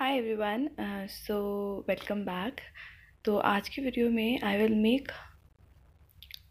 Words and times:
हाय 0.00 0.16
everyone 0.18 0.68
so 1.10 1.40
welcome 1.88 2.22
back 2.24 2.60
तो 3.24 3.36
आज 3.54 3.68
की 3.68 3.82
वीडियो 3.82 4.10
में 4.10 4.40
I 4.44 4.56
will 4.56 4.74
make 4.82 5.12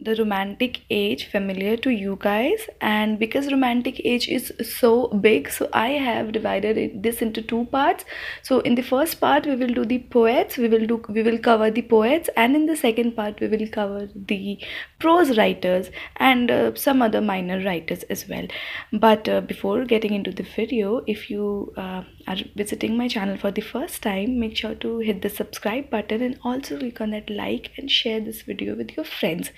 the 0.01 0.15
romantic 0.15 0.83
age 0.89 1.25
familiar 1.29 1.75
to 1.75 1.89
you 1.89 2.17
guys 2.21 2.67
and 2.79 3.19
because 3.19 3.51
romantic 3.51 3.99
age 4.05 4.29
is 4.29 4.53
so 4.63 5.09
big 5.25 5.49
so 5.49 5.67
i 5.73 5.89
have 5.89 6.31
divided 6.31 6.77
it, 6.77 7.03
this 7.03 7.21
into 7.21 7.41
two 7.41 7.65
parts 7.65 8.05
so 8.41 8.61
in 8.61 8.75
the 8.75 8.81
first 8.81 9.19
part 9.19 9.45
we 9.45 9.55
will 9.57 9.73
do 9.73 9.83
the 9.83 9.99
poets 9.99 10.55
we 10.55 10.69
will 10.69 10.85
do 10.87 11.03
we 11.09 11.21
will 11.21 11.37
cover 11.37 11.69
the 11.69 11.81
poets 11.81 12.29
and 12.37 12.55
in 12.55 12.65
the 12.65 12.77
second 12.77 13.13
part 13.13 13.41
we 13.41 13.47
will 13.47 13.67
cover 13.67 14.07
the 14.15 14.57
prose 14.99 15.37
writers 15.37 15.89
and 16.15 16.49
uh, 16.49 16.73
some 16.75 17.01
other 17.01 17.19
minor 17.19 17.61
writers 17.65 18.03
as 18.03 18.25
well 18.29 18.47
but 18.93 19.27
uh, 19.27 19.41
before 19.41 19.83
getting 19.83 20.13
into 20.13 20.31
the 20.31 20.47
video 20.55 21.01
if 21.07 21.29
you 21.29 21.73
uh, 21.75 22.03
are 22.26 22.36
visiting 22.54 22.96
my 22.96 23.08
channel 23.08 23.36
for 23.36 23.50
the 23.50 23.60
first 23.60 24.02
time 24.02 24.38
make 24.38 24.56
sure 24.56 24.74
to 24.74 24.98
hit 24.98 25.22
the 25.22 25.30
subscribe 25.30 25.90
button 25.90 26.22
and 26.22 26.38
also 26.42 26.78
click 26.78 27.00
on 27.00 27.10
that 27.10 27.30
like 27.30 27.70
and 27.76 27.90
share 27.90 28.20
this 28.20 28.42
video 28.42 28.74
with 28.74 28.96
your 28.96 29.04
friends. 29.04 29.50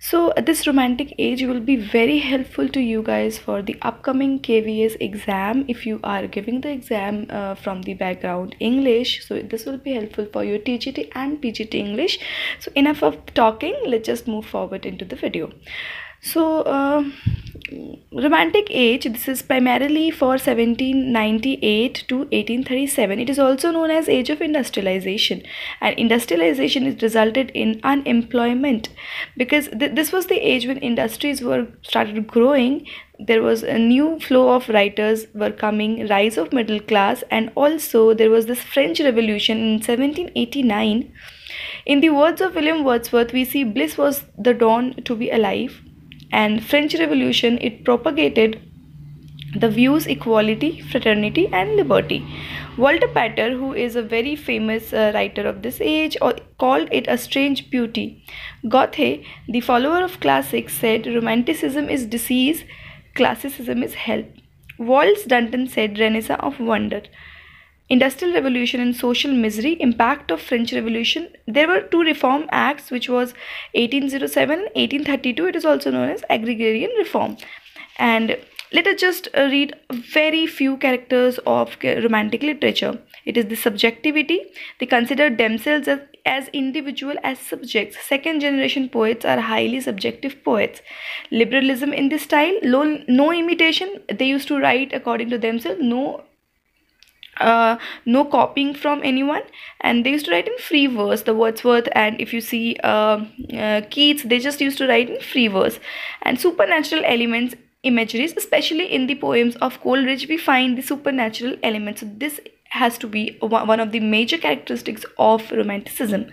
So 0.00 0.32
this 0.36 0.64
romantic 0.68 1.12
age 1.18 1.42
will 1.42 1.58
be 1.58 1.74
very 1.74 2.18
helpful 2.18 2.68
to 2.68 2.80
you 2.80 3.02
guys 3.02 3.36
for 3.36 3.62
the 3.62 3.76
upcoming 3.82 4.38
kvs 4.38 4.96
exam. 5.00 5.64
If 5.66 5.86
you 5.86 5.98
are 6.04 6.28
giving 6.28 6.60
the 6.60 6.70
exam 6.70 7.26
uh, 7.28 7.56
from 7.56 7.82
the 7.82 7.94
background 7.94 8.54
english 8.60 9.26
so 9.26 9.42
this 9.42 9.66
will 9.66 9.78
be 9.78 9.94
helpful 9.94 10.28
for 10.32 10.44
your 10.44 10.60
tgt 10.60 11.10
and 11.16 11.42
pgt 11.42 11.74
english. 11.74 12.20
So 12.60 12.70
enough 12.76 13.02
of 13.02 13.18
talking. 13.34 13.76
Let's 13.86 14.06
just 14.06 14.28
move 14.28 14.46
forward 14.46 14.86
into 14.86 15.04
the 15.04 15.16
video 15.16 15.50
so 16.20 16.62
uh, 16.62 17.04
romantic 18.12 18.68
age 18.70 19.04
this 19.04 19.28
is 19.28 19.42
primarily 19.42 20.10
for 20.10 20.28
1798 20.28 22.04
to 22.08 22.16
1837 22.18 23.18
it 23.18 23.30
is 23.30 23.38
also 23.38 23.70
known 23.70 23.90
as 23.90 24.08
age 24.08 24.30
of 24.30 24.40
industrialization. 24.40 25.42
And 25.80 25.98
industrialization 25.98 26.86
is 26.86 27.02
resulted 27.02 27.50
in 27.54 27.80
unemployment. 27.82 28.88
Because 29.36 29.68
th 29.68 29.94
this 29.98 30.12
was 30.12 30.26
the 30.26 30.40
age 30.52 30.66
when 30.66 30.78
industries 30.90 31.42
were 31.48 31.66
started 31.82 32.26
growing. 32.26 32.86
There 33.28 33.42
was 33.42 33.62
a 33.62 33.78
new 33.78 34.08
flow 34.26 34.44
of 34.56 34.68
writers 34.68 35.26
were 35.34 35.54
coming 35.64 36.06
rise 36.14 36.38
of 36.38 36.52
middle 36.52 36.80
class 36.92 37.24
and 37.30 37.50
also 37.64 38.14
there 38.14 38.30
was 38.36 38.46
this 38.46 38.62
french 38.74 39.00
revolution 39.00 39.58
in 39.58 39.72
1789 39.80 41.12
in 41.94 42.00
the 42.04 42.10
words 42.16 42.40
of 42.46 42.54
william 42.58 42.84
wordsworth 42.88 43.32
we 43.38 43.44
see 43.52 43.64
bliss 43.76 43.98
was 44.02 44.22
the 44.46 44.54
dawn 44.62 44.88
to 45.08 45.16
be 45.22 45.30
alive 45.38 45.78
and 46.32 46.64
french 46.64 46.94
revolution 46.94 47.58
it 47.60 47.84
propagated 47.84 48.60
the 49.56 49.68
views 49.68 50.06
equality 50.06 50.80
fraternity 50.80 51.48
and 51.52 51.76
liberty. 51.76 52.24
Walter 52.76 53.08
pater 53.08 53.56
who 53.56 53.72
is 53.72 53.96
a 53.96 54.02
very 54.02 54.36
famous 54.36 54.92
uh, 54.92 55.10
writer 55.14 55.48
of 55.48 55.62
this 55.62 55.80
age 55.80 56.16
or 56.20 56.34
called 56.58 56.88
it 56.92 57.06
a 57.08 57.16
strange 57.16 57.70
beauty. 57.70 58.22
Goethe 58.68 59.24
the 59.48 59.60
follower 59.60 60.04
of 60.04 60.20
classics 60.20 60.74
said 60.74 61.06
romanticism 61.06 61.88
is 61.88 62.06
disease 62.06 62.64
classicism 63.14 63.82
is 63.82 63.94
health 63.94 64.26
watts 64.78 65.24
dunton 65.24 65.66
said 65.66 65.98
renaissance 65.98 66.40
of 66.48 66.60
wonder 66.60 67.02
industrial 67.88 68.34
revolution 68.34 68.80
and 68.80 68.94
social 68.94 69.32
misery 69.32 69.72
impact 69.80 70.30
of 70.30 70.40
french 70.40 70.72
revolution. 70.72 71.28
There 71.46 71.68
were 71.68 71.80
two 71.80 72.02
reform 72.02 72.46
acts 72.50 72.90
which 72.90 73.08
was 73.08 73.34
1807 73.74 74.50
and 74.52 74.62
1832 74.74 75.46
it 75.46 75.56
is 75.56 75.64
also 75.64 75.90
known 75.90 76.10
as 76.10 76.22
agrarian 76.28 76.90
reform. 76.98 77.36
And 77.98 78.36
let 78.70 78.86
us 78.86 79.00
just 79.00 79.28
uh, 79.34 79.48
read 79.50 79.74
very 79.90 80.46
few 80.46 80.76
characters 80.76 81.38
of 81.46 81.76
romantic 81.82 82.42
literature. 82.42 82.98
It 83.24 83.38
is 83.38 83.46
the 83.46 83.56
subjectivity. 83.56 84.42
They 84.78 84.84
consider 84.84 85.30
themselves 85.30 85.88
as, 85.88 86.00
as 86.26 86.48
individual 86.48 87.16
as 87.24 87.38
subjects. 87.38 87.96
Second 88.06 88.40
generation 88.40 88.90
poets 88.90 89.24
are 89.24 89.40
highly 89.40 89.80
subjective 89.80 90.44
poets. 90.44 90.82
Liberalism 91.30 91.94
in 91.94 92.10
this 92.10 92.24
style 92.24 92.58
no 92.62 93.32
imitation. 93.32 94.02
They 94.12 94.26
used 94.26 94.48
to 94.48 94.58
write 94.58 94.92
according 94.92 95.30
to 95.30 95.38
themselves 95.38 95.80
no 95.82 96.24
uh, 97.40 97.76
no 98.04 98.24
copying 98.24 98.74
from 98.74 99.00
anyone. 99.04 99.42
And 99.80 100.04
they 100.04 100.10
used 100.10 100.26
to 100.26 100.32
write 100.32 100.48
in 100.48 100.58
free 100.58 100.86
verse 100.86 101.22
the 101.22 101.34
wordsworth. 101.34 101.88
And 101.92 102.20
if 102.20 102.32
you 102.32 102.40
see 102.40 102.76
uh, 102.82 103.24
uh, 103.54 103.82
keats 103.90 104.22
they 104.24 104.38
just 104.38 104.60
used 104.60 104.78
to 104.78 104.88
write 104.88 105.10
in 105.10 105.20
free 105.20 105.48
verse. 105.48 105.78
And 106.22 106.40
supernatural 106.40 107.04
elements 107.04 107.54
imageries 107.84 108.34
especially 108.36 108.92
in 108.92 109.06
the 109.06 109.14
poems 109.14 109.54
of 109.56 109.80
coleridge 109.80 110.28
we 110.28 110.36
find 110.36 110.76
the 110.76 110.82
supernatural 110.82 111.56
elements. 111.62 112.00
So 112.00 112.10
this 112.16 112.40
has 112.70 112.98
to 112.98 113.06
be 113.06 113.38
one 113.40 113.80
of 113.80 113.92
the 113.92 114.00
major 114.00 114.36
characteristics 114.36 115.04
of 115.16 115.50
romanticism. 115.52 116.26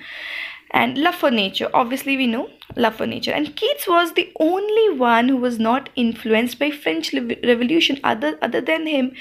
And 0.72 0.98
love 0.98 1.16
for 1.16 1.32
nature 1.32 1.70
obviously 1.74 2.18
we 2.18 2.28
know 2.28 2.50
love 2.76 2.96
for 2.96 3.06
nature. 3.06 3.32
And 3.32 3.56
keats 3.56 3.88
was 3.88 4.14
the 4.14 4.32
only 4.40 4.98
one 4.98 5.30
who 5.30 5.38
was 5.38 5.60
not 5.60 5.90
influenced 5.96 6.58
by 6.60 6.72
french 6.72 7.14
revolution 7.14 8.00
other 8.04 8.38
other 8.42 8.62
than 8.62 8.88
him 8.88 9.14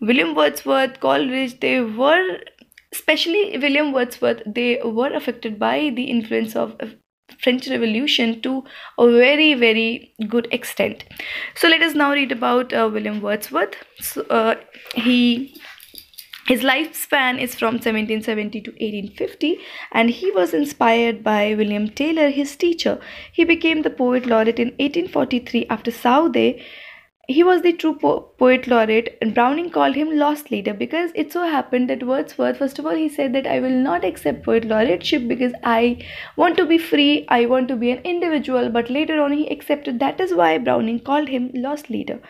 William 0.00 0.34
Wordsworth, 0.34 1.00
Coleridge, 1.00 1.60
they 1.60 1.80
were, 1.80 2.38
especially 2.92 3.56
William 3.58 3.92
Wordsworth, 3.92 4.42
they 4.46 4.80
were 4.84 5.12
affected 5.12 5.58
by 5.58 5.90
the 5.94 6.04
influence 6.04 6.54
of 6.54 6.76
French 7.40 7.68
Revolution 7.68 8.40
to 8.42 8.64
a 8.98 9.10
very, 9.10 9.54
very 9.54 10.14
good 10.28 10.48
extent. 10.50 11.04
So 11.54 11.68
let 11.68 11.82
us 11.82 11.94
now 11.94 12.12
read 12.12 12.32
about 12.32 12.72
uh, 12.72 12.88
William 12.92 13.20
Wordsworth. 13.20 13.76
So, 14.00 14.22
uh, 14.22 14.56
he 14.94 15.54
his 16.46 16.62
lifespan 16.62 17.40
is 17.40 17.56
from 17.56 17.74
1770 17.74 18.60
to 18.60 18.70
1850 18.70 19.58
and 19.90 20.10
he 20.10 20.30
was 20.30 20.54
inspired 20.54 21.24
by 21.24 21.54
William 21.54 21.88
Taylor, 21.88 22.28
his 22.30 22.54
teacher. 22.54 23.00
He 23.32 23.42
became 23.42 23.82
the 23.82 23.90
poet 23.90 24.26
laureate 24.26 24.60
in 24.60 24.68
1843 24.78 25.66
after 25.68 25.90
Southey 25.90 26.64
he 27.28 27.42
was 27.42 27.62
the 27.62 27.72
true 27.72 27.94
po- 27.94 28.20
poet 28.38 28.66
laureate, 28.66 29.18
and 29.20 29.34
Browning 29.34 29.70
called 29.70 29.96
him 29.96 30.16
lost 30.16 30.50
leader 30.50 30.72
because 30.72 31.10
it 31.14 31.32
so 31.32 31.42
happened 31.42 31.90
that 31.90 32.02
Wordsworth, 32.02 32.58
first 32.58 32.78
of 32.78 32.86
all, 32.86 32.94
he 32.94 33.08
said 33.08 33.32
that 33.34 33.46
I 33.46 33.58
will 33.60 33.76
not 33.88 34.04
accept 34.04 34.44
poet 34.44 34.62
laureateship 34.64 35.26
because 35.26 35.52
I 35.64 35.98
want 36.36 36.56
to 36.56 36.64
be 36.64 36.78
free, 36.78 37.24
I 37.28 37.46
want 37.46 37.68
to 37.68 37.76
be 37.76 37.90
an 37.90 37.98
individual, 38.04 38.70
but 38.70 38.90
later 38.90 39.20
on 39.20 39.32
he 39.32 39.48
accepted 39.48 39.98
that 39.98 40.20
is 40.20 40.34
why 40.34 40.58
Browning 40.58 41.00
called 41.00 41.28
him 41.28 41.50
lost 41.54 41.90
leader. 41.90 42.20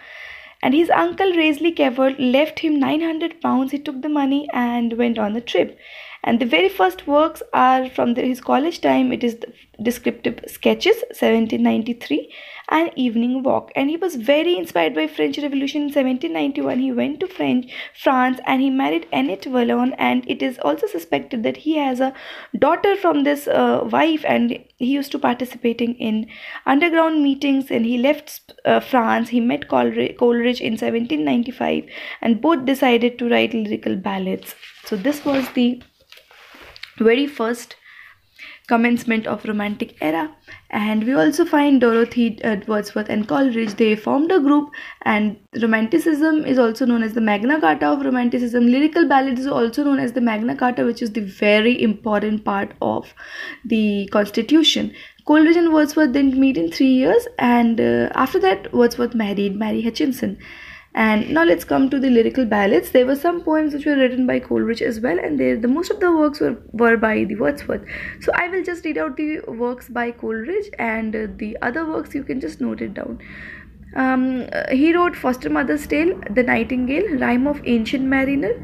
And 0.62 0.72
his 0.74 0.90
uncle 0.90 1.32
Raisley 1.32 1.76
Calvert 1.76 2.18
left 2.18 2.60
him 2.60 2.80
900 2.80 3.40
pounds. 3.42 3.72
He 3.72 3.78
took 3.78 4.00
the 4.02 4.08
money 4.08 4.48
and 4.52 4.94
went 4.94 5.18
on 5.18 5.34
the 5.34 5.40
trip 5.40 5.78
and 6.26 6.40
the 6.40 6.46
very 6.46 6.68
first 6.68 7.06
works 7.06 7.42
are 7.52 7.88
from 7.88 8.14
the, 8.14 8.22
his 8.22 8.40
college 8.40 8.80
time. 8.80 9.12
It 9.12 9.22
is 9.22 9.38
descriptive 9.80 10.40
sketches 10.48 10.96
1793 11.10 12.32
and 12.68 12.90
evening 12.96 13.44
walk. 13.44 13.70
And 13.76 13.88
he 13.88 13.96
was 13.96 14.16
very 14.16 14.56
inspired 14.56 14.94
by 14.94 15.06
french 15.06 15.38
revolution 15.38 15.82
in 15.82 15.88
1791 15.88 16.80
he 16.80 16.90
went 16.92 17.20
to 17.20 17.28
french 17.28 17.70
france 17.94 18.40
and 18.44 18.60
he 18.60 18.70
married 18.70 19.06
annette 19.12 19.44
vallon 19.44 19.92
and 19.98 20.28
it 20.28 20.42
is 20.42 20.58
also 20.58 20.86
suspected 20.86 21.44
that 21.44 21.58
he 21.58 21.76
has 21.76 22.00
a 22.00 22.12
daughter 22.58 22.96
from 22.96 23.22
this 23.22 23.46
uh, 23.46 23.86
wife 23.92 24.24
and 24.26 24.58
he 24.78 24.86
used 24.86 25.12
to 25.12 25.18
participating 25.18 25.94
in 25.94 26.26
underground 26.66 27.22
meetings. 27.22 27.70
And 27.70 27.86
he 27.86 27.98
left 27.98 28.52
uh, 28.64 28.80
france. 28.80 29.28
He 29.28 29.40
met 29.40 29.68
coleridge 29.68 30.60
in 30.60 30.72
1795 30.72 31.84
and 32.20 32.40
both 32.40 32.64
decided 32.64 33.18
to 33.18 33.28
write 33.28 33.54
lyrical 33.54 33.96
ballads. 33.96 34.54
So 34.84 34.96
this 34.96 35.24
was 35.24 35.48
the 35.50 35.82
very 36.98 37.26
first 37.26 37.76
commencement 38.66 39.26
of 39.26 39.44
romantic 39.44 39.96
era. 40.00 40.34
And 40.70 41.04
we 41.04 41.14
also 41.14 41.44
find 41.44 41.80
dorothy 41.80 42.42
uh, 42.42 42.56
wordsworth 42.66 43.08
and 43.08 43.26
coleridge 43.28 43.74
they 43.74 43.94
formed 43.94 44.32
a 44.32 44.40
group. 44.40 44.70
And 45.02 45.36
romanticism 45.62 46.44
is 46.44 46.58
also 46.58 46.86
known 46.86 47.02
as 47.02 47.14
the 47.14 47.20
magna 47.20 47.60
carta 47.60 47.86
of 47.86 48.04
romanticism. 48.04 48.66
Lyrical 48.66 49.08
ballad 49.08 49.38
is 49.38 49.46
also 49.46 49.84
known 49.84 50.00
as 50.00 50.12
the 50.12 50.20
magna 50.20 50.56
carta 50.56 50.84
which 50.84 51.02
is 51.02 51.12
the 51.12 51.20
very 51.20 51.80
important 51.80 52.44
part 52.44 52.72
of 52.82 53.14
the 53.64 54.08
constitution. 54.12 54.92
Coleridge 55.26 55.56
and 55.56 55.72
wordsworth 55.72 56.12
didn't 56.12 56.38
meet 56.38 56.56
in 56.56 56.70
three 56.70 56.92
years. 56.92 57.26
And 57.38 57.80
uh, 57.80 58.10
after 58.14 58.38
that 58.40 58.72
wordsworth 58.72 59.14
married 59.14 59.56
mary 59.56 59.82
hutchinson 59.82 60.38
and 60.96 61.28
now 61.28 61.44
let's 61.44 61.62
come 61.62 61.90
to 61.90 62.00
the 62.00 62.08
lyrical 62.08 62.46
ballads. 62.46 62.90
There 62.90 63.04
were 63.04 63.16
some 63.16 63.42
poems 63.42 63.74
which 63.74 63.84
were 63.84 63.96
written 63.96 64.26
by 64.26 64.40
coleridge 64.40 64.80
as 64.80 64.98
well 64.98 65.18
and 65.18 65.38
they, 65.38 65.52
the 65.54 65.68
most 65.68 65.90
of 65.90 66.00
the 66.00 66.10
works 66.10 66.40
were, 66.40 66.56
were 66.72 66.96
by 66.96 67.24
the 67.24 67.34
wordsworth. 67.34 67.84
So 68.20 68.32
i 68.34 68.48
will 68.48 68.64
just 68.64 68.82
read 68.86 68.96
out 68.96 69.18
the 69.18 69.40
works 69.46 69.90
by 69.90 70.10
coleridge 70.10 70.70
and 70.78 71.14
uh, 71.14 71.26
the 71.36 71.58
other 71.60 71.84
works 71.84 72.14
you 72.14 72.24
can 72.24 72.40
just 72.40 72.62
note 72.62 72.80
it 72.80 72.94
down. 72.94 73.20
Um, 73.94 74.48
he 74.70 74.94
wrote 74.94 75.16
foster 75.16 75.50
mother's 75.50 75.86
tale 75.86 76.18
the 76.30 76.42
nightingale 76.42 77.18
Rhyme 77.18 77.46
of 77.46 77.60
ancient 77.66 78.04
mariner 78.04 78.54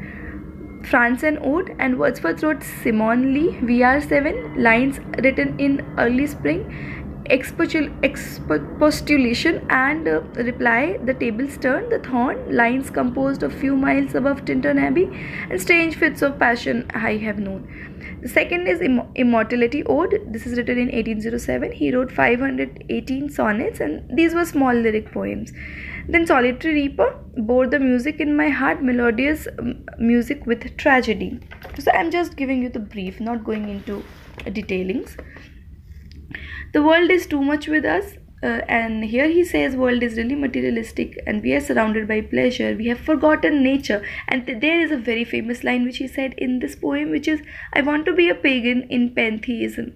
france 0.83 1.23
and 1.23 1.39
ode 1.41 1.73
and 1.79 1.97
wordsworth 1.97 2.43
wrote 2.43 2.61
simon 2.61 3.33
lee 3.33 3.57
we 3.61 3.81
are 3.83 4.01
seven 4.01 4.61
lines 4.61 4.99
written 5.23 5.57
in 5.57 5.81
early 5.97 6.27
spring 6.27 7.02
expostulation 7.29 9.65
and 9.69 10.07
uh, 10.07 10.21
reply 10.49 10.97
the 11.05 11.13
tables 11.13 11.57
turn 11.57 11.89
the 11.89 11.99
thorn 11.99 12.55
lines 12.55 12.89
composed 12.89 13.43
a 13.43 13.49
few 13.49 13.75
miles 13.75 14.15
above 14.15 14.45
Tintern 14.45 14.81
Abbey 14.81 15.09
and 15.49 15.61
strange 15.61 15.95
fits 15.95 16.21
of 16.21 16.37
passion 16.37 16.85
I 16.93 17.17
have 17.17 17.39
known 17.39 17.67
the 18.23 18.29
second 18.29 18.67
is 18.67 18.79
Imm- 18.79 19.13
Immortality 19.15 19.83
Ode. 19.85 20.21
This 20.31 20.45
is 20.45 20.57
written 20.57 20.77
in 20.77 20.87
1807. 20.87 21.73
He 21.73 21.93
wrote 21.93 22.09
518 22.09 23.29
sonnets 23.29 23.81
and 23.81 24.17
these 24.17 24.33
were 24.33 24.45
small 24.45 24.73
lyric 24.73 25.11
poems. 25.11 25.51
Then 26.07 26.25
Solitary 26.25 26.73
Reaper 26.73 27.19
bore 27.35 27.67
the 27.67 27.79
music 27.79 28.21
in 28.21 28.35
my 28.35 28.47
heart, 28.47 28.81
melodious 28.81 29.45
music 29.97 30.45
with 30.45 30.77
tragedy. 30.77 31.39
So 31.79 31.91
I'm 31.91 32.11
just 32.11 32.37
giving 32.37 32.63
you 32.63 32.69
the 32.69 32.79
brief, 32.79 33.19
not 33.19 33.43
going 33.43 33.67
into 33.67 34.03
detailings. 34.51 35.17
The 36.73 36.81
world 36.81 37.11
is 37.11 37.27
too 37.27 37.41
much 37.41 37.67
with 37.67 37.85
us 37.85 38.13
uh, 38.43 38.61
and 38.67 39.05
here 39.05 39.29
he 39.29 39.43
says 39.45 39.75
world 39.77 40.03
is 40.03 40.17
really 40.17 40.35
materialistic 40.35 41.17
and 41.25 41.41
we 41.41 41.53
are 41.53 41.61
surrounded 41.61 42.09
by 42.09 42.19
pleasure. 42.19 42.75
We 42.75 42.87
have 42.87 42.99
forgotten 42.99 43.63
nature. 43.63 44.03
And 44.27 44.45
th- 44.45 44.59
there 44.59 44.81
is 44.81 44.91
a 44.91 44.97
very 44.97 45.23
famous 45.23 45.63
line 45.63 45.85
which 45.85 45.97
he 45.97 46.07
said 46.07 46.33
in 46.37 46.59
this 46.59 46.75
poem 46.75 47.09
which 47.09 47.29
is 47.29 47.41
i 47.71 47.81
want 47.81 48.05
to 48.07 48.13
be 48.13 48.27
a 48.29 48.35
pagan 48.35 48.81
in 48.89 49.15
pantheism. 49.15 49.93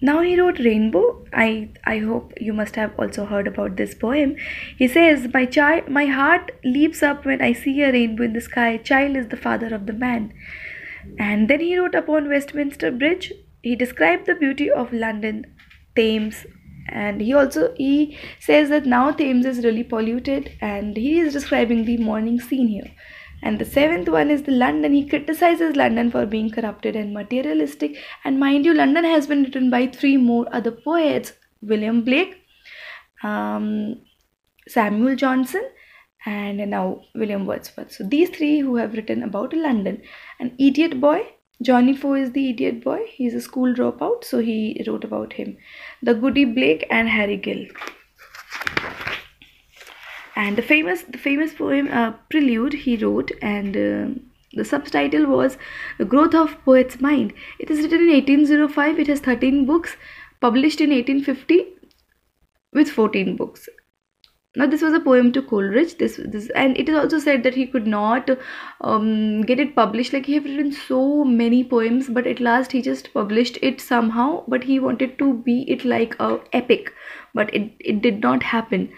Now 0.00 0.22
he 0.22 0.40
wrote 0.40 0.60
rainbow. 0.60 1.02
I 1.32 1.48
i 1.84 1.98
hope 1.98 2.32
you 2.40 2.54
must 2.60 2.76
have 2.76 2.94
also 2.98 3.26
heard 3.26 3.48
about 3.48 3.76
this 3.76 3.94
poem. 3.94 4.34
He 4.78 4.88
says 4.88 5.26
my 5.34 5.44
child 5.58 5.90
my 5.98 6.06
heart 6.20 6.52
leaps 6.64 7.02
up 7.02 7.26
when 7.26 7.42
i 7.42 7.52
see 7.64 7.82
a 7.82 7.92
rainbow 7.98 8.24
in 8.30 8.32
the 8.38 8.46
sky. 8.48 8.70
Child 8.92 9.20
is 9.24 9.28
the 9.28 9.42
father 9.48 9.74
of 9.74 9.84
the 9.84 9.98
man. 10.06 10.32
And 11.18 11.50
then 11.50 11.60
he 11.60 11.76
wrote 11.76 11.94
upon 11.94 12.28
westminster 12.28 12.90
bridge 12.90 13.30
he 13.62 13.76
described 13.76 14.26
the 14.26 14.34
beauty 14.34 14.70
of 14.70 14.92
London, 14.92 15.44
Thames, 15.96 16.46
and 16.88 17.20
he 17.20 17.34
also 17.34 17.74
he 17.76 18.16
says 18.40 18.70
that 18.70 18.86
now 18.86 19.10
Thames 19.10 19.44
is 19.44 19.64
really 19.64 19.84
polluted, 19.84 20.52
and 20.60 20.96
he 20.96 21.18
is 21.18 21.32
describing 21.32 21.84
the 21.84 21.98
morning 21.98 22.40
scene 22.40 22.68
here. 22.68 22.90
And 23.40 23.60
the 23.60 23.64
seventh 23.64 24.08
one 24.08 24.30
is 24.30 24.42
the 24.42 24.52
London. 24.52 24.92
He 24.92 25.08
criticizes 25.08 25.76
London 25.76 26.10
for 26.10 26.26
being 26.26 26.50
corrupted 26.50 26.96
and 26.96 27.14
materialistic. 27.14 27.96
And 28.24 28.40
mind 28.40 28.64
you, 28.64 28.74
London 28.74 29.04
has 29.04 29.28
been 29.28 29.44
written 29.44 29.70
by 29.70 29.86
three 29.86 30.16
more 30.16 30.46
other 30.52 30.72
poets: 30.72 31.32
William 31.62 32.02
Blake, 32.04 32.36
um, 33.22 34.00
Samuel 34.66 35.14
Johnson, 35.14 35.62
and 36.26 36.70
now 36.70 37.02
William 37.14 37.46
Wordsworth. 37.46 37.92
So 37.92 38.04
these 38.04 38.30
three 38.30 38.60
who 38.60 38.76
have 38.76 38.94
written 38.94 39.22
about 39.22 39.52
London. 39.52 40.02
An 40.40 40.54
idiot 40.58 41.00
boy 41.00 41.20
Johnny 41.60 41.94
Foy 41.96 42.22
is 42.22 42.32
the 42.32 42.50
idiot 42.50 42.84
boy. 42.84 43.00
He's 43.08 43.34
a 43.34 43.40
school 43.40 43.74
dropout, 43.74 44.22
so 44.22 44.38
he 44.38 44.82
wrote 44.86 45.02
about 45.02 45.32
him. 45.32 45.56
The 46.02 46.14
Goody 46.14 46.44
Blake 46.44 46.86
and 46.88 47.08
Harry 47.08 47.36
Gill. 47.36 47.66
And 50.36 50.56
the 50.56 50.62
famous, 50.62 51.02
the 51.02 51.18
famous 51.18 51.52
poem 51.54 51.88
uh, 51.88 52.12
Prelude 52.30 52.74
he 52.74 52.96
wrote, 52.96 53.32
and 53.42 53.76
uh, 53.76 54.20
the 54.52 54.64
subtitle 54.64 55.26
was 55.26 55.58
"The 55.98 56.04
Growth 56.04 56.34
of 56.34 56.56
Poet's 56.64 57.00
Mind." 57.00 57.32
It 57.58 57.72
is 57.72 57.80
written 57.80 58.02
in 58.02 58.12
1805. 58.12 59.00
It 59.00 59.08
has 59.08 59.18
13 59.18 59.66
books, 59.66 59.96
published 60.40 60.80
in 60.80 60.90
1850 60.90 61.66
with 62.72 62.88
14 62.88 63.36
books 63.36 63.68
now 64.56 64.66
this 64.66 64.80
was 64.82 64.94
a 64.94 65.00
poem 65.00 65.30
to 65.32 65.42
coleridge. 65.42 65.98
This 65.98 66.18
this 66.24 66.48
and 66.50 66.76
it 66.78 66.88
is 66.88 66.96
also 66.96 67.18
said 67.18 67.42
that 67.42 67.54
he 67.54 67.66
could 67.66 67.86
not 67.86 68.30
um, 68.80 69.42
get 69.42 69.60
it 69.60 69.76
published. 69.76 70.14
Like 70.14 70.26
he 70.26 70.34
have 70.34 70.44
written 70.44 70.72
so 70.72 71.24
many 71.24 71.62
poems 71.62 72.08
but 72.08 72.26
at 72.26 72.40
last 72.40 72.72
he 72.72 72.80
just 72.80 73.12
published 73.12 73.58
it 73.60 73.80
somehow 73.80 74.44
but 74.48 74.64
he 74.64 74.80
wanted 74.80 75.18
to 75.18 75.34
be 75.50 75.62
it 75.68 75.84
like 75.84 76.16
a 76.18 76.40
epic 76.52 76.92
but 77.34 77.54
it, 77.54 77.70
it 77.78 78.00
did 78.00 78.20
not 78.22 78.42
happen. 78.42 78.90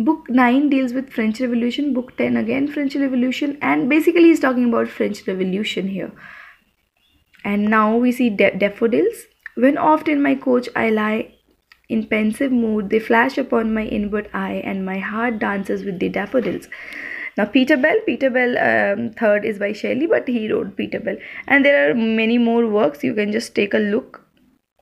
Book 0.00 0.30
9 0.30 0.70
deals 0.70 0.92
with 0.92 1.12
french 1.12 1.40
revolution. 1.40 1.92
Book 1.92 2.16
10 2.16 2.36
again 2.36 2.66
french 2.66 2.94
revolution. 2.96 3.58
And 3.60 3.88
basically 3.88 4.24
he's 4.24 4.40
talking 4.40 4.68
about 4.68 4.88
french 4.88 5.26
revolution 5.26 5.88
here. 5.88 6.12
And 7.44 7.66
now 7.66 7.96
we 7.96 8.10
see 8.10 8.30
da- 8.30 8.56
daffodils. 8.56 9.26
When 9.54 9.76
oft 9.76 10.08
in 10.08 10.22
my 10.22 10.34
coach 10.34 10.68
i 10.74 10.88
lie 10.88 11.37
in 11.88 12.06
pensive 12.06 12.52
mood, 12.52 12.90
they 12.90 13.00
flash 13.00 13.38
upon 13.38 13.72
my 13.72 13.84
inward 13.84 14.28
eye, 14.34 14.62
and 14.64 14.84
my 14.84 14.98
heart 14.98 15.38
dances 15.38 15.84
with 15.84 15.98
the 15.98 16.08
daffodils. 16.08 16.68
Now, 17.36 17.44
Peter 17.44 17.76
Bell, 17.76 17.96
Peter 18.04 18.30
Bell, 18.30 18.58
um, 18.58 19.10
third 19.12 19.44
is 19.44 19.58
by 19.58 19.72
Shelley, 19.72 20.06
but 20.06 20.26
he 20.28 20.50
wrote 20.52 20.76
Peter 20.76 21.00
Bell, 21.00 21.16
and 21.46 21.64
there 21.64 21.90
are 21.90 21.94
many 21.94 22.36
more 22.36 22.66
works. 22.66 23.04
You 23.04 23.14
can 23.14 23.32
just 23.32 23.54
take 23.54 23.74
a 23.74 23.78
look. 23.78 24.24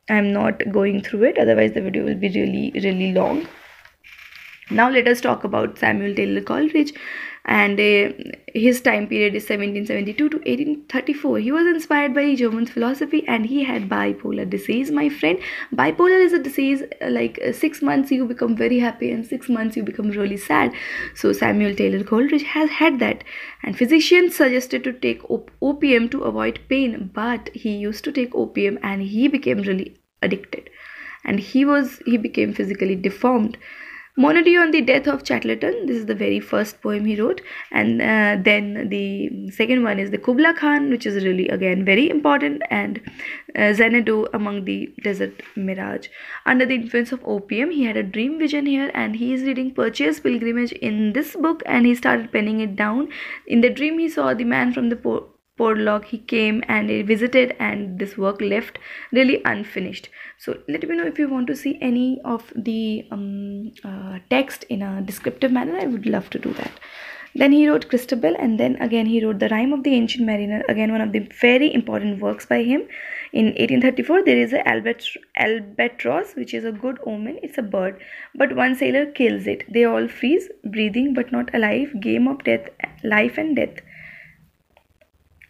I'm 0.08 0.32
not 0.32 0.70
going 0.72 1.02
through 1.02 1.24
it, 1.24 1.38
otherwise 1.38 1.72
the 1.72 1.82
video 1.82 2.04
will 2.04 2.14
be 2.14 2.28
really, 2.28 2.72
really 2.74 3.12
long. 3.12 3.46
Now 4.70 4.90
let 4.90 5.06
us 5.06 5.20
talk 5.20 5.44
about 5.44 5.78
Samuel 5.78 6.14
Taylor 6.14 6.40
Coleridge 6.40 6.92
and 7.46 7.78
uh, 7.78 8.12
his 8.52 8.81
time 8.81 9.06
period 9.06 9.34
is 9.34 9.44
1772 9.44 10.28
to 10.28 10.37
1834 10.38 11.38
he 11.38 11.52
was 11.52 11.66
inspired 11.66 12.12
by 12.12 12.34
german 12.34 12.66
philosophy 12.66 13.22
and 13.28 13.46
he 13.46 13.62
had 13.64 13.88
bipolar 13.88 14.48
disease 14.48 14.90
my 14.90 15.08
friend. 15.08 15.38
Bipolar 15.75 16.20
is 16.25 16.32
a 16.32 16.38
disease 16.38 16.82
uh, 16.82 17.10
like 17.10 17.38
uh, 17.46 17.52
6 17.52 17.82
months 17.82 18.10
you 18.10 18.26
become 18.26 18.56
very 18.56 18.78
happy 18.78 19.10
and 19.10 19.26
6 19.26 19.48
months 19.48 19.76
you 19.76 19.82
become 19.82 20.10
really 20.10 20.37
sad. 20.37 20.72
So 21.14 21.32
samuel 21.32 21.75
taylor 21.75 22.02
coleridge 22.04 22.46
has 22.54 22.70
had 22.70 22.98
that. 23.00 23.25
And 23.62 23.78
physicians 23.78 24.37
suggested 24.37 24.84
to 24.84 24.92
take 24.92 25.28
op- 25.31 25.50
opium 25.60 26.08
to 26.10 26.22
avoid 26.22 26.60
pain 26.69 27.10
but 27.14 27.50
he 27.54 27.76
used 27.76 28.04
to 28.04 28.12
take 28.12 28.34
opium 28.34 28.78
and 28.82 29.02
he 29.02 29.28
became 29.28 29.62
really 29.62 29.96
addicted. 30.22 30.70
And 31.25 31.40
he 31.40 31.64
was 31.64 32.00
he 32.06 32.16
became 32.16 32.52
physically 32.52 32.96
deformed 32.96 33.58
Monody 34.18 34.56
on 34.56 34.70
the 34.70 34.80
death 34.80 35.06
of 35.06 35.24
Chatterton. 35.24 35.84
This 35.86 35.98
is 35.98 36.06
the 36.06 36.14
very 36.14 36.40
first 36.40 36.80
poem 36.80 37.04
he 37.04 37.20
wrote, 37.20 37.42
and 37.70 38.00
uh, 38.00 38.38
then 38.42 38.88
the 38.88 39.50
second 39.50 39.84
one 39.84 39.98
is 39.98 40.10
the 40.10 40.16
Kubla 40.16 40.54
Khan, 40.54 40.88
which 40.88 41.04
is 41.04 41.22
really 41.22 41.48
again 41.48 41.84
very 41.84 42.08
important, 42.08 42.62
and 42.70 42.98
uh, 43.54 43.74
Xanadu 43.74 44.26
among 44.32 44.64
the 44.64 44.90
desert 45.02 45.42
mirage. 45.54 46.08
Under 46.46 46.64
the 46.64 46.76
influence 46.76 47.12
of 47.12 47.20
opium, 47.26 47.70
he 47.70 47.84
had 47.84 47.98
a 47.98 48.02
dream 48.02 48.38
vision 48.38 48.64
here, 48.64 48.90
and 48.94 49.16
he 49.16 49.34
is 49.34 49.42
reading 49.42 49.74
Purchas 49.74 50.18
Pilgrimage 50.20 50.72
in 50.72 51.12
this 51.12 51.36
book, 51.36 51.62
and 51.66 51.84
he 51.84 51.94
started 51.94 52.32
penning 52.32 52.60
it 52.60 52.74
down. 52.74 53.08
In 53.46 53.60
the 53.60 53.68
dream, 53.68 53.98
he 53.98 54.08
saw 54.08 54.32
the 54.32 54.44
man 54.44 54.72
from 54.72 54.88
the 54.88 54.96
po- 54.96 55.28
Porlock 55.58 56.04
he 56.04 56.18
came 56.18 56.62
and 56.68 56.90
he 56.90 57.00
visited 57.02 57.56
and 57.58 57.98
this 57.98 58.16
work 58.18 58.40
left 58.40 58.78
really 59.12 59.40
unfinished. 59.44 60.08
So 60.38 60.58
let 60.68 60.86
me 60.88 60.96
know 60.96 61.06
if 61.06 61.18
you 61.18 61.28
want 61.28 61.46
to 61.46 61.56
see 61.56 61.78
any 61.80 62.20
of 62.24 62.52
the 62.54 63.06
um, 63.10 63.72
uh, 63.82 64.18
text 64.28 64.64
in 64.64 64.82
a 64.82 65.00
descriptive 65.02 65.52
manner 65.52 65.78
i 65.78 65.86
would 65.86 66.06
love 66.06 66.30
to 66.30 66.38
do 66.38 66.52
that. 66.54 66.72
Then 67.34 67.52
he 67.52 67.68
wrote 67.68 67.88
christabel 67.88 68.34
and 68.38 68.60
then 68.60 68.76
again 68.76 69.06
he 69.06 69.25
wrote 69.25 69.38
the 69.38 69.48
rime 69.48 69.72
of 69.72 69.82
the 69.82 69.94
ancient 69.94 70.26
mariner 70.26 70.62
again 70.68 70.92
one 70.92 71.02
of 71.02 71.12
the 71.12 71.28
very 71.40 71.72
important 71.72 72.20
works 72.20 72.46
by 72.46 72.62
him. 72.62 72.86
In 73.32 73.46
1834 73.46 74.25
there 74.25 74.38
is 74.38 74.52
a 74.52 74.62
albatross 74.68 76.34
which 76.34 76.52
is 76.52 76.64
a 76.64 76.72
good 76.72 76.98
omen 77.06 77.38
it's 77.42 77.58
a 77.58 77.62
bird 77.62 78.00
but 78.34 78.54
one 78.54 78.75
sailor 78.75 79.06
kills 79.06 79.46
it. 79.46 79.64
They 79.72 79.84
all 79.84 80.06
freeze 80.06 80.50
breathing 80.64 81.14
but 81.14 81.32
not 81.32 81.54
alive 81.54 82.00
game 82.00 82.28
of 82.28 82.44
death 82.44 82.68
life 83.02 83.38
and 83.38 83.56
death 83.56 83.80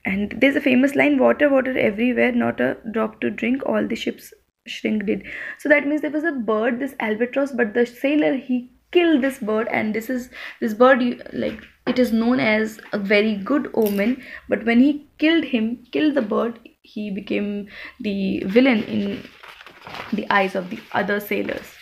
and 0.07 0.35
there's 0.41 0.57
a 0.57 0.67
famous 0.67 0.95
line 0.95 1.19
water 1.19 1.49
water 1.51 1.77
everywhere 1.77 2.33
not 2.33 2.61
a 2.61 2.77
drop 2.93 3.21
to 3.21 3.31
drink 3.31 3.67
all 3.67 3.87
the 3.87 3.97
ships 3.97 4.33
shrink 4.67 5.05
did. 5.07 5.25
So 5.59 5.69
that 5.69 5.87
means 5.87 6.01
there 6.01 6.11
was 6.11 6.25
a 6.25 6.33
bird 6.33 6.81
this 6.81 6.95
albatross 7.01 7.53
but 7.53 7.75
the 7.75 7.87
sailor 7.87 8.35
he 8.35 8.71
killed 8.93 9.23
this 9.23 9.39
bird 9.39 9.69
and 9.69 9.95
this 9.95 10.09
is 10.09 10.31
this 10.61 10.75
bird 10.75 11.03
like 11.33 11.61
it 11.87 11.99
is 11.99 12.13
known 12.13 12.41
as 12.41 12.79
a 12.93 12.99
very 12.99 13.35
good 13.37 13.71
omen 13.75 14.23
but 14.49 14.65
when 14.65 14.81
he 14.81 15.09
killed 15.19 15.45
him 15.45 15.85
killed 15.93 16.15
the 16.15 16.23
bird 16.23 16.59
he 16.83 17.11
became 17.11 17.69
the 18.01 18.43
villain 18.47 18.83
in 18.85 19.23
the 20.13 20.27
eyes 20.31 20.55
of 20.55 20.71
the 20.71 20.81
other 20.93 21.21
sailors. 21.21 21.73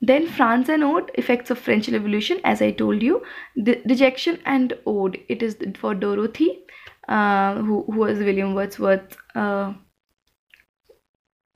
Then 0.00 0.26
France 0.28 0.68
and 0.68 0.84
Ode, 0.84 1.10
effects 1.14 1.50
of 1.50 1.58
French 1.58 1.88
Revolution, 1.88 2.38
as 2.44 2.60
I 2.60 2.70
told 2.70 3.02
you. 3.02 3.22
Dejection 3.60 4.38
and 4.44 4.74
Ode, 4.84 5.18
it 5.28 5.42
is 5.42 5.56
for 5.78 5.94
Dorothy 5.94 6.64
uh, 7.08 7.54
who, 7.62 7.84
who 7.84 7.98
was 8.00 8.18
William 8.18 8.54
Wordsworth's 8.54 9.16
uh, 9.34 9.72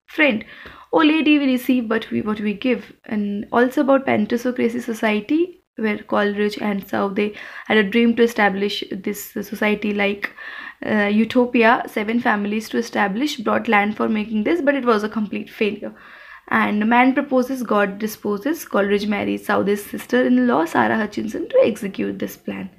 friend. 0.06 0.44
Oh 0.92 0.98
lady, 0.98 1.38
we 1.38 1.46
receive 1.46 1.88
but 1.88 2.10
we 2.10 2.20
what 2.22 2.40
we 2.40 2.54
give. 2.54 2.92
And 3.04 3.46
also 3.52 3.80
about 3.82 4.06
Pantisocracy 4.06 4.82
Society, 4.82 5.62
where 5.76 5.98
Coleridge 5.98 6.58
and 6.58 6.86
Southey 6.86 7.34
had 7.66 7.78
a 7.78 7.88
dream 7.88 8.14
to 8.16 8.22
establish 8.22 8.84
this 8.90 9.30
society 9.30 9.94
like 9.94 10.30
uh, 10.84 11.06
Utopia, 11.06 11.82
seven 11.86 12.20
families 12.20 12.68
to 12.70 12.78
establish, 12.78 13.36
brought 13.36 13.68
land 13.68 13.96
for 13.96 14.08
making 14.08 14.44
this, 14.44 14.60
but 14.60 14.74
it 14.74 14.84
was 14.84 15.04
a 15.04 15.08
complete 15.08 15.48
failure. 15.50 15.94
And 16.50 16.88
man 16.88 17.14
proposes, 17.14 17.62
God 17.62 17.98
disposes. 18.00 18.64
Coleridge 18.64 19.06
marries 19.06 19.46
Southey's 19.46 19.84
sister 19.84 20.24
in 20.24 20.48
law, 20.48 20.64
Sarah 20.64 20.96
Hutchinson, 20.96 21.48
to 21.48 21.60
execute 21.64 22.18
this 22.18 22.36
plan. 22.36 22.70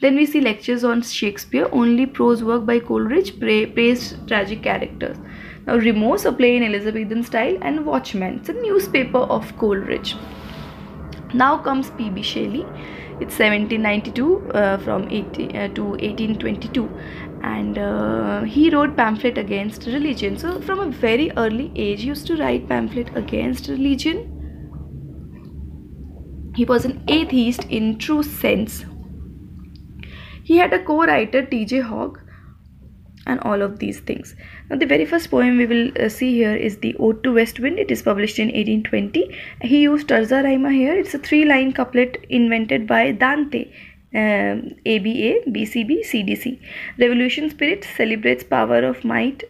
Then 0.00 0.16
we 0.16 0.24
see 0.24 0.40
lectures 0.40 0.82
on 0.82 1.02
Shakespeare, 1.02 1.68
only 1.70 2.06
prose 2.06 2.42
work 2.42 2.64
by 2.64 2.78
Coleridge, 2.80 3.38
pra- 3.38 3.66
praised 3.66 4.26
tragic 4.26 4.62
characters. 4.62 5.18
Now, 5.66 5.76
Remorse, 5.76 6.24
a 6.24 6.32
play 6.32 6.56
in 6.56 6.62
Elizabethan 6.62 7.22
style, 7.22 7.58
and 7.60 7.84
Watchmen, 7.84 8.38
it's 8.38 8.48
a 8.48 8.54
newspaper 8.54 9.18
of 9.18 9.54
Coleridge. 9.58 10.16
Now 11.34 11.58
comes 11.58 11.90
P.B. 11.90 12.22
Shelley. 12.22 12.64
It's 13.20 13.38
1792 13.38 14.50
uh, 14.52 14.78
from 14.78 15.08
18 15.10 15.56
uh, 15.56 15.68
to 15.74 15.84
1822, 15.84 16.88
and 17.42 17.78
uh, 17.78 18.42
he 18.42 18.70
wrote 18.70 18.96
pamphlet 18.96 19.38
against 19.38 19.86
religion. 19.86 20.38
So, 20.38 20.60
from 20.60 20.80
a 20.80 20.90
very 20.90 21.30
early 21.36 21.72
age, 21.74 22.02
he 22.02 22.08
used 22.08 22.26
to 22.28 22.36
write 22.36 22.68
pamphlet 22.68 23.16
against 23.16 23.68
religion. 23.68 24.34
He 26.56 26.64
was 26.64 26.84
an 26.84 27.04
atheist 27.08 27.64
in 27.64 27.98
true 27.98 28.22
sense. 28.22 28.84
He 30.42 30.56
had 30.56 30.72
a 30.72 30.82
co-writer 30.82 31.44
T.J. 31.44 31.80
Hogg 31.80 32.18
and 33.26 33.38
all 33.40 33.62
of 33.62 33.78
these 33.78 34.00
things. 34.00 34.34
Now, 34.70 34.76
the 34.76 34.86
very 34.86 35.04
first 35.04 35.30
poem 35.30 35.58
we 35.58 35.66
will 35.66 35.92
uh, 36.00 36.08
see 36.08 36.32
here 36.34 36.56
is 36.56 36.78
the 36.78 36.96
Ode 36.98 37.22
to 37.24 37.34
West 37.34 37.60
Wind. 37.60 37.78
It 37.78 37.90
is 37.90 38.02
published 38.02 38.38
in 38.38 38.48
1820. 38.48 39.36
He 39.62 39.82
used 39.82 40.08
terza 40.08 40.42
rima 40.42 40.72
here. 40.72 40.94
It's 40.94 41.14
a 41.14 41.18
three-line 41.18 41.72
couplet 41.74 42.24
invented 42.28 42.86
by 42.86 43.12
Dante. 43.12 43.70
Um, 44.14 44.76
ABA, 44.86 45.50
BCB, 45.54 46.00
CDC. 46.04 46.60
Revolution 46.98 47.50
spirit 47.50 47.86
celebrates 47.96 48.44
power 48.44 48.82
of 48.84 49.04
might, 49.04 49.44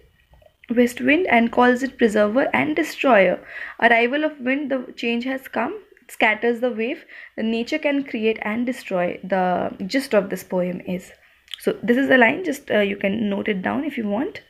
west 0.75 1.01
wind, 1.01 1.27
and 1.29 1.53
calls 1.53 1.83
it 1.83 1.97
preserver 1.97 2.49
and 2.53 2.75
destroyer. 2.75 3.39
Arrival 3.81 4.25
of 4.25 4.41
wind, 4.41 4.71
the 4.71 4.93
change 4.97 5.25
has 5.25 5.47
come, 5.47 5.81
scatters 6.09 6.61
the 6.61 6.71
wave. 6.71 7.05
Nature 7.37 7.79
can 7.79 8.03
create 8.05 8.39
and 8.43 8.67
destroy. 8.67 9.21
The 9.23 9.77
gist 9.87 10.15
of 10.15 10.29
this 10.31 10.43
poem 10.43 10.81
is 10.81 11.13
so 11.59 11.77
this 11.83 11.97
is 11.97 12.09
the 12.09 12.19
line 12.19 12.45
just 12.45 12.71
uh, 12.71 12.81
you 12.81 12.97
can 12.97 13.29
note 13.29 13.49
it 13.49 13.63
down 13.63 13.85
if 13.85 13.97
you 13.99 14.09
want 14.09 14.43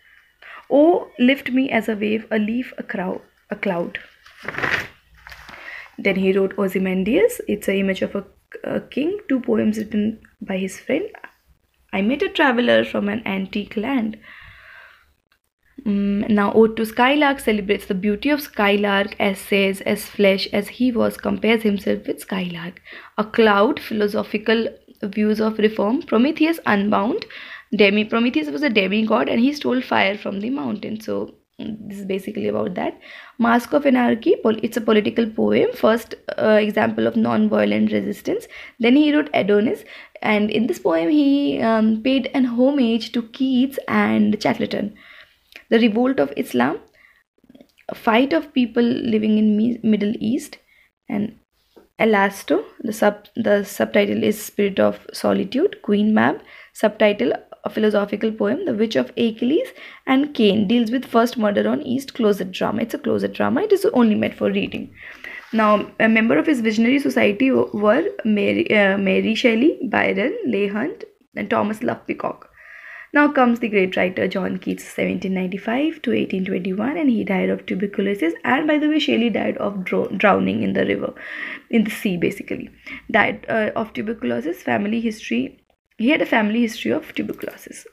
oh 0.70 1.08
lift 1.18 1.50
me 1.50 1.70
as 1.70 1.88
a 1.88 1.96
wave 1.96 2.26
a 2.30 2.38
leaf 2.38 2.72
a 2.78 2.82
crowd 2.82 3.20
a 3.50 3.56
cloud 3.56 3.98
then 5.98 6.16
he 6.16 6.32
wrote 6.32 6.58
ozymandias 6.58 7.40
it's 7.48 7.68
an 7.68 7.74
image 7.74 8.02
of 8.02 8.14
a, 8.14 8.24
a 8.64 8.80
king 8.80 9.18
two 9.28 9.40
poems 9.40 9.78
written 9.78 10.20
by 10.40 10.58
his 10.58 10.78
friend 10.78 11.08
i 11.92 12.02
met 12.02 12.22
a 12.22 12.28
traveler 12.28 12.84
from 12.84 13.08
an 13.08 13.22
antique 13.26 13.76
land 13.76 14.18
Mm, 15.88 16.28
now, 16.28 16.52
Ode 16.52 16.76
to 16.76 16.84
Skylark 16.84 17.40
celebrates 17.40 17.86
the 17.86 17.94
beauty 17.94 18.28
of 18.28 18.42
Skylark 18.42 19.14
as 19.18 19.38
says, 19.38 19.80
as 19.82 20.04
flesh 20.04 20.46
as 20.52 20.68
he 20.68 20.90
was, 20.92 21.16
compares 21.16 21.62
himself 21.62 22.06
with 22.06 22.20
Skylark. 22.20 22.82
A 23.16 23.24
cloud, 23.24 23.80
philosophical 23.80 24.68
views 25.02 25.40
of 25.40 25.58
reform. 25.58 26.02
Prometheus 26.02 26.60
unbound. 26.66 27.24
Demi 27.74 28.04
Prometheus 28.04 28.50
was 28.50 28.62
a 28.62 28.68
demigod 28.68 29.28
and 29.28 29.40
he 29.40 29.52
stole 29.52 29.80
fire 29.80 30.18
from 30.18 30.40
the 30.40 30.50
mountain. 30.50 31.00
So 31.00 31.34
this 31.58 31.98
is 31.98 32.04
basically 32.04 32.46
about 32.48 32.74
that. 32.74 32.98
Mask 33.38 33.72
of 33.72 33.84
Anarchy. 33.84 34.36
It's 34.62 34.76
a 34.76 34.80
political 34.80 35.28
poem. 35.28 35.72
First 35.74 36.14
uh, 36.38 36.58
example 36.60 37.06
of 37.06 37.16
non-violent 37.16 37.92
resistance. 37.92 38.46
Then 38.78 38.94
he 38.94 39.14
wrote 39.14 39.30
Adonais, 39.34 39.84
and 40.22 40.50
in 40.50 40.68
this 40.68 40.78
poem 40.78 41.08
he 41.08 41.60
um, 41.60 42.02
paid 42.02 42.30
an 42.32 42.44
homage 42.44 43.10
to 43.12 43.22
Keats 43.22 43.78
and 43.88 44.40
Chatterton. 44.40 44.94
The 45.70 45.80
Revolt 45.80 46.20
of 46.20 46.32
Islam. 46.36 46.78
Fight 47.94 48.32
of 48.32 48.52
people 48.52 48.82
living 48.82 49.38
in 49.38 49.80
Middle 49.82 50.14
East, 50.20 50.58
and 51.08 51.38
Alastor. 51.98 52.62
The 52.80 52.92
sub 52.92 53.26
the 53.34 53.64
subtitle 53.64 54.22
is 54.22 54.40
Spirit 54.40 54.78
of 54.78 55.06
Solitude. 55.12 55.82
Queen 55.82 56.14
Mab. 56.14 56.40
Subtitle 56.72 57.32
philosophical 57.70 58.32
poem, 58.32 58.64
The 58.64 58.74
Witch 58.74 58.96
of 58.96 59.12
Achilles, 59.16 59.68
and 60.06 60.34
Cain 60.34 60.66
deals 60.68 60.90
with 60.90 61.04
first 61.04 61.36
murder 61.36 61.68
on 61.68 61.82
East 61.82 62.14
closet 62.14 62.52
drama. 62.52 62.82
It's 62.82 62.94
a 62.94 62.98
closet 62.98 63.32
drama. 63.32 63.62
It 63.62 63.72
is 63.72 63.84
only 63.86 64.14
meant 64.14 64.34
for 64.34 64.50
reading. 64.50 64.94
Now, 65.52 65.90
a 65.98 66.08
member 66.08 66.38
of 66.38 66.46
his 66.46 66.60
visionary 66.60 66.98
society 66.98 67.50
were 67.50 68.08
Mary, 68.24 68.70
uh, 68.70 68.98
Mary 68.98 69.34
Shelley, 69.34 69.78
Byron, 69.90 70.36
Leigh 70.46 70.68
Hunt, 70.68 71.04
and 71.34 71.48
Thomas 71.48 71.82
Love 71.82 72.06
Peacock. 72.06 72.50
Now 73.14 73.32
comes 73.32 73.60
the 73.60 73.68
great 73.68 73.96
writer 73.96 74.28
John 74.28 74.58
Keats, 74.58 74.84
1795 74.84 76.02
to 76.02 76.10
1821, 76.10 76.98
and 76.98 77.08
he 77.08 77.24
died 77.24 77.48
of 77.48 77.64
tuberculosis. 77.64 78.34
And 78.44 78.66
by 78.66 78.76
the 78.76 78.88
way, 78.88 78.98
Shelley 78.98 79.30
died 79.30 79.56
of 79.56 79.84
drowning 79.84 80.62
in 80.62 80.74
the 80.74 80.84
river, 80.84 81.14
in 81.70 81.84
the 81.84 81.90
sea, 81.90 82.18
basically. 82.18 82.68
Died 83.10 83.46
uh, 83.48 83.70
of 83.74 83.94
tuberculosis. 83.94 84.62
Family 84.62 85.00
history. 85.00 85.58
He 85.98 86.10
had 86.10 86.22
a 86.22 86.26
family 86.26 86.60
history 86.60 86.92
of 86.92 87.14
tuberculosis. 87.14 87.86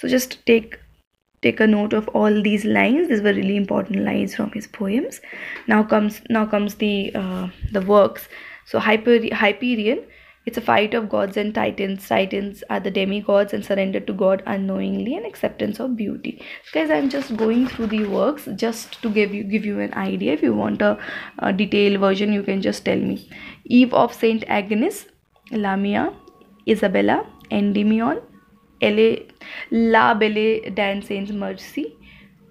So 0.00 0.08
just 0.08 0.44
take 0.44 0.78
take 1.40 1.60
a 1.60 1.66
note 1.66 1.92
of 1.92 2.08
all 2.08 2.42
these 2.42 2.64
lines. 2.64 3.08
These 3.08 3.20
were 3.20 3.32
really 3.32 3.56
important 3.56 4.04
lines 4.04 4.34
from 4.34 4.50
his 4.52 4.66
poems. 4.66 5.20
Now 5.68 5.82
comes 5.84 6.20
now 6.28 6.46
comes 6.46 6.74
the 6.76 7.14
uh, 7.14 7.48
the 7.70 7.80
works. 7.80 8.28
So 8.66 8.78
Hyper, 8.80 9.18
Hyperion 9.32 10.04
it's 10.46 10.58
a 10.58 10.60
fight 10.60 10.94
of 10.94 11.08
gods 11.08 11.36
and 11.36 11.54
titans. 11.54 12.06
Titans 12.06 12.62
are 12.68 12.80
the 12.80 12.90
demigods 12.90 13.54
and 13.54 13.64
surrender 13.64 14.00
to 14.00 14.12
God 14.12 14.42
unknowingly 14.46 15.14
and 15.16 15.24
acceptance 15.24 15.80
of 15.80 15.96
beauty. 15.96 16.42
So 16.64 16.80
guys, 16.80 16.90
I'm 16.90 17.08
just 17.08 17.36
going 17.36 17.66
through 17.66 17.86
the 17.86 18.04
works 18.04 18.48
just 18.56 19.00
to 19.02 19.10
give 19.10 19.34
you 19.34 19.44
give 19.44 19.64
you 19.64 19.80
an 19.80 19.94
idea. 19.94 20.34
If 20.34 20.42
you 20.42 20.54
want 20.54 20.82
a, 20.82 20.98
a 21.38 21.52
detailed 21.52 22.00
version, 22.00 22.32
you 22.32 22.42
can 22.42 22.60
just 22.60 22.84
tell 22.84 22.98
me. 22.98 23.28
Eve 23.64 23.94
of 23.94 24.12
Saint 24.12 24.44
Agnes, 24.48 25.06
Lamia, 25.50 26.12
Isabella, 26.68 27.26
Endymion, 27.50 28.20
La 29.70 30.14
Belle 30.14 30.70
Dame 30.74 31.00
sans 31.02 31.32
Merci, 31.32 31.96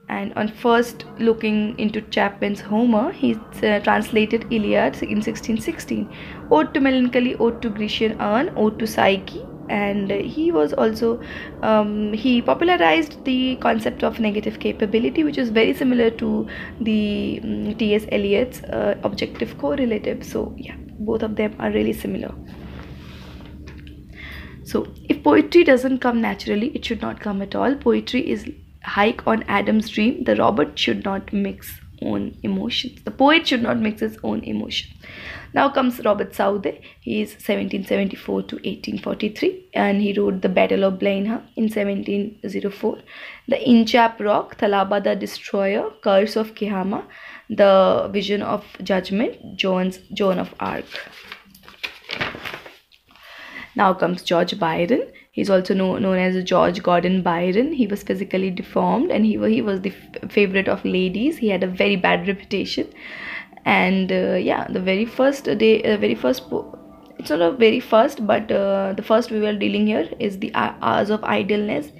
and 0.09 0.33
on 0.35 0.47
first 0.47 1.05
looking 1.19 1.77
into 1.79 2.01
Chapman's 2.01 2.59
Homer, 2.61 3.11
he 3.11 3.35
uh, 3.35 3.79
translated 3.79 4.45
Iliad 4.51 5.01
in 5.01 5.21
1616. 5.21 6.09
Ode 6.51 6.73
to 6.73 6.79
Melancholy, 6.79 7.35
Ode 7.35 7.61
to 7.61 7.69
Grecian 7.69 8.19
Urn, 8.21 8.53
Ode 8.55 8.77
to 8.79 8.87
Psyche, 8.87 9.45
and 9.69 10.11
he 10.11 10.51
was 10.51 10.73
also 10.73 11.21
um, 11.61 12.11
he 12.13 12.41
popularized 12.41 13.23
the 13.23 13.55
concept 13.57 14.03
of 14.03 14.19
negative 14.19 14.59
capability, 14.59 15.23
which 15.23 15.37
is 15.37 15.49
very 15.49 15.73
similar 15.73 16.09
to 16.09 16.47
the 16.81 17.39
um, 17.43 17.75
T.S. 17.75 18.05
Eliot's 18.11 18.61
uh, 18.63 18.97
objective 19.03 19.57
correlative. 19.57 20.25
So 20.25 20.53
yeah, 20.57 20.75
both 20.99 21.23
of 21.23 21.37
them 21.37 21.55
are 21.59 21.71
really 21.71 21.93
similar. 21.93 22.33
So 24.65 24.87
if 25.09 25.23
poetry 25.23 25.63
doesn't 25.63 25.99
come 25.99 26.21
naturally, 26.21 26.67
it 26.69 26.85
should 26.85 27.01
not 27.01 27.19
come 27.19 27.41
at 27.41 27.55
all. 27.55 27.75
Poetry 27.75 28.29
is 28.29 28.49
hike 28.83 29.25
on 29.27 29.43
Adam's 29.43 29.89
dream, 29.89 30.23
the 30.23 30.35
robot 30.35 30.77
should 30.77 31.03
not 31.03 31.31
mix 31.33 31.79
own 32.01 32.37
emotions. 32.43 33.01
The 33.03 33.11
poet 33.11 33.47
should 33.47 33.63
not 33.63 33.79
mix 33.79 34.01
his 34.01 34.17
own 34.23 34.43
emotion. 34.43 34.91
Now 35.53 35.69
comes 35.69 36.03
Robert 36.03 36.33
Southey. 36.33 36.81
He 37.01 37.21
is 37.21 37.29
1774 37.31 38.41
to 38.43 38.55
1843 38.55 39.69
and 39.73 40.01
he 40.01 40.13
wrote 40.13 40.41
The 40.41 40.49
Battle 40.49 40.83
of 40.83 40.99
Blenheim 40.99 41.43
in 41.55 41.65
1704. 41.65 42.97
The 43.47 43.57
Inchcape 43.57 44.19
Rock, 44.19 44.57
Thalaba 44.57 45.03
the 45.03 45.15
Destroyer, 45.15 45.91
Curse 46.01 46.35
of 46.35 46.55
Kehama, 46.55 47.03
The 47.49 48.09
Vision 48.11 48.41
of 48.41 48.65
Judgment, 48.83 49.55
Jones, 49.55 49.99
Joan 50.13 50.39
of 50.39 50.53
Arc. 50.59 50.85
Now 53.75 53.93
comes 53.93 54.23
George 54.23 54.57
Byron. 54.59 55.07
He's 55.33 55.49
also 55.49 55.73
know, 55.73 55.97
known 55.97 56.19
as 56.19 56.43
George 56.43 56.83
Gordon 56.83 57.23
Byron. 57.23 57.73
He 57.73 57.87
was 57.87 58.03
physically 58.03 58.51
deformed 58.51 59.09
and 59.09 59.25
he, 59.25 59.31
he 59.51 59.63
was 59.63 59.81
the 59.81 59.91
favorite 60.29 60.67
of 60.67 60.85
ladies. 60.85 61.37
He 61.37 61.49
had 61.49 61.63
a 61.63 61.67
very 61.67 61.95
bad 61.95 62.27
reputation. 62.27 62.87
And 63.65 64.11
uh, 64.11 64.35
yeah, 64.35 64.67
the 64.67 64.79
very 64.79 65.05
first 65.05 65.45
day, 65.45 65.81
uh, 65.81 65.97
very 65.97 66.13
first, 66.13 66.43
it's 67.17 67.31
not 67.31 67.41
a 67.41 67.51
very 67.51 67.79
first, 67.79 68.27
but 68.27 68.51
uh, 68.51 68.93
the 68.93 69.01
first 69.01 69.31
we 69.31 69.39
were 69.39 69.57
dealing 69.57 69.87
here 69.87 70.07
is 70.19 70.37
the 70.37 70.51
Hours 70.53 71.09
of 71.09 71.23
Idleness, 71.23 71.91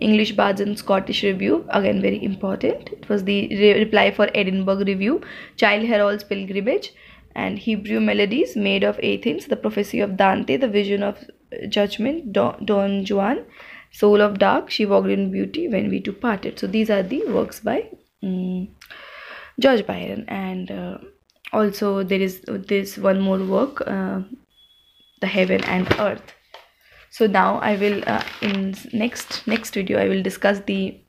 English 0.00 0.32
Bards 0.32 0.60
and 0.60 0.76
Scottish 0.76 1.22
Review. 1.22 1.64
Again, 1.68 2.02
very 2.02 2.20
important. 2.24 2.88
It 2.88 3.08
was 3.08 3.22
the 3.22 3.46
re 3.50 3.78
reply 3.78 4.10
for 4.10 4.28
Edinburgh 4.34 4.84
Review, 4.84 5.20
Childe 5.56 5.86
Harold's 5.86 6.24
Pilgrimage, 6.24 6.92
and 7.36 7.56
Hebrew 7.56 8.00
Melodies, 8.00 8.56
Maid 8.56 8.82
of 8.82 8.98
Athens, 9.00 9.46
The 9.46 9.54
Prophecy 9.56 10.00
of 10.00 10.16
Dante, 10.16 10.56
The 10.56 10.66
Vision 10.66 11.04
of 11.04 11.24
Judgment, 11.68 12.32
Don, 12.32 12.64
Don 12.64 13.04
Juan, 13.04 13.44
Soul 13.92 14.20
of 14.20 14.38
Dark, 14.38 14.70
She 14.70 14.86
Walked 14.86 15.08
in 15.08 15.30
Beauty, 15.30 15.68
When 15.68 15.90
We 15.90 16.00
Two 16.00 16.12
Parted. 16.12 16.58
So 16.58 16.66
these 16.66 16.90
are 16.90 17.02
the 17.02 17.24
works 17.26 17.60
by 17.60 17.88
um, 18.22 18.68
George 19.58 19.86
Byron. 19.86 20.24
And 20.28 20.70
uh, 20.70 20.98
also 21.52 22.02
there 22.02 22.20
is 22.20 22.40
this 22.46 22.96
one 22.98 23.20
more 23.20 23.38
work, 23.38 23.80
uh, 23.86 24.20
The 25.20 25.26
Heaven 25.26 25.64
and 25.64 25.92
Earth. 25.98 26.34
So 27.10 27.26
now 27.26 27.58
I 27.58 27.76
will 27.76 28.02
uh, 28.06 28.22
in 28.40 28.76
next 28.92 29.46
next 29.46 29.74
video 29.74 29.98
I 29.98 30.08
will 30.08 30.22
discuss 30.22 30.60
the 30.60 31.00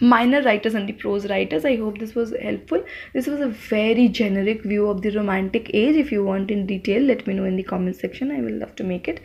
minor 0.00 0.42
writers 0.42 0.74
and 0.74 0.88
the 0.88 0.92
prose 0.92 1.28
writers. 1.28 1.64
I 1.64 1.76
hope 1.76 1.98
this 1.98 2.14
was 2.14 2.34
helpful. 2.40 2.84
This 3.12 3.26
was 3.26 3.40
a 3.40 3.48
very 3.48 4.08
generic 4.08 4.62
view 4.62 4.88
of 4.88 5.02
the 5.02 5.10
romantic 5.10 5.70
age. 5.74 5.96
If 5.96 6.12
you 6.12 6.24
want 6.24 6.50
in 6.50 6.66
detail 6.66 7.02
let 7.02 7.26
me 7.26 7.34
know 7.34 7.44
in 7.44 7.56
the 7.56 7.62
comment 7.62 7.96
section. 7.96 8.30
I 8.30 8.40
will 8.40 8.58
love 8.58 8.76
to 8.76 8.84
make 8.84 9.08
it. 9.08 9.20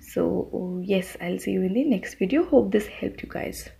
So 0.00 0.82
yes 0.84 1.16
i'll 1.20 1.38
see 1.38 1.52
you 1.52 1.62
in 1.62 1.74
the 1.74 1.84
next 1.84 2.14
video. 2.14 2.44
Hope 2.44 2.70
this 2.70 2.86
helped 2.86 3.22
you 3.22 3.28
guys 3.28 3.70